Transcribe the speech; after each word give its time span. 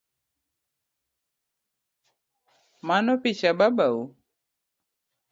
Mano 2.87 3.13
picha 3.21 3.51
babau? 3.59 3.97